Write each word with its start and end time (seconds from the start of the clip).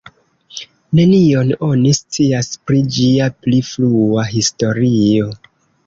Nenion 0.99 1.51
oni 1.67 1.93
scias 1.99 2.51
pri 2.65 2.83
ĝia 2.99 3.31
pli 3.45 3.63
frua 3.71 4.29
historio. 4.35 5.35